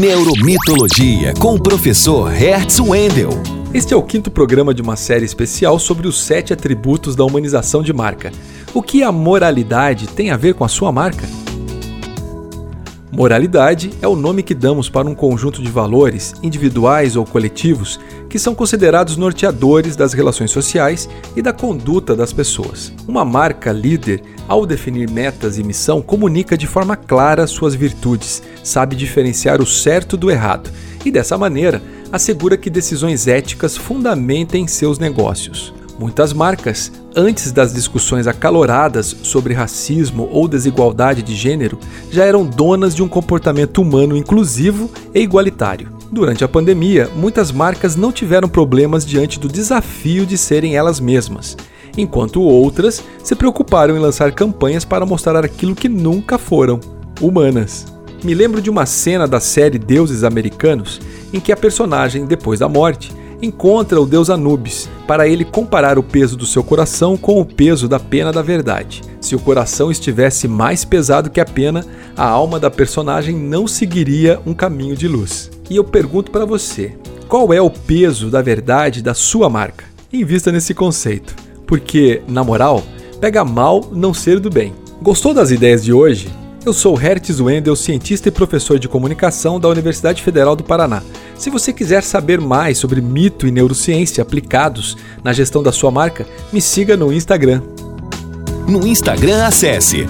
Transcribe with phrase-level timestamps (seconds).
[0.00, 3.28] Neuromitologia com o professor Hertz Wendel.
[3.74, 7.82] Este é o quinto programa de uma série especial sobre os sete atributos da humanização
[7.82, 8.32] de marca.
[8.72, 11.26] O que a moralidade tem a ver com a sua marca?
[13.10, 18.00] Moralidade é o nome que damos para um conjunto de valores, individuais ou coletivos,
[18.30, 21.06] que são considerados norteadores das relações sociais
[21.36, 22.90] e da conduta das pessoas.
[23.06, 28.96] Uma marca líder, ao definir metas e missão, comunica de forma clara suas virtudes, sabe
[28.96, 30.70] diferenciar o certo do errado
[31.04, 35.72] e, dessa maneira, assegura que decisões éticas fundamentem seus negócios.
[35.98, 41.78] Muitas marcas, antes das discussões acaloradas sobre racismo ou desigualdade de gênero,
[42.10, 45.92] já eram donas de um comportamento humano inclusivo e igualitário.
[46.10, 51.56] Durante a pandemia, muitas marcas não tiveram problemas diante do desafio de serem elas mesmas,
[51.96, 56.80] enquanto outras se preocuparam em lançar campanhas para mostrar aquilo que nunca foram:
[57.20, 57.86] humanas.
[58.22, 61.00] Me lembro de uma cena da série Deuses Americanos
[61.32, 63.12] em que a personagem, depois da morte,
[63.42, 67.88] encontra o deus Anubis para ele comparar o peso do seu coração com o peso
[67.88, 69.02] da pena da verdade.
[69.20, 71.84] Se o coração estivesse mais pesado que a pena,
[72.16, 75.50] a alma da personagem não seguiria um caminho de luz.
[75.68, 76.96] E eu pergunto para você:
[77.28, 79.84] qual é o peso da verdade da sua marca?
[80.12, 81.34] Invista nesse conceito,
[81.72, 82.84] porque, na moral,
[83.18, 84.74] pega mal não ser do bem.
[85.00, 86.28] Gostou das ideias de hoje?
[86.66, 91.02] Eu sou Hertz Wendel, cientista e professor de comunicação da Universidade Federal do Paraná.
[91.34, 96.26] Se você quiser saber mais sobre mito e neurociência aplicados na gestão da sua marca,
[96.52, 97.62] me siga no Instagram.
[98.68, 100.06] No Instagram, acesse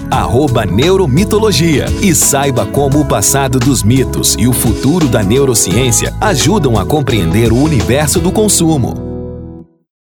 [0.69, 6.85] Neuromitologia e saiba como o passado dos mitos e o futuro da neurociência ajudam a
[6.85, 9.12] compreender o universo do consumo.